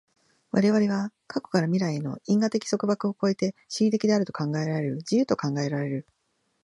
[0.51, 6.07] 我々は過去から未来への因果的束縛を越えて思惟的であると考えられる、自由と考えられる。